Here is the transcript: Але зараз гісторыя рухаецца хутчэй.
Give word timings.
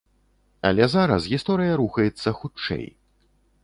Але 0.69 0.87
зараз 0.95 1.29
гісторыя 1.35 1.77
рухаецца 1.85 2.29
хутчэй. 2.43 2.85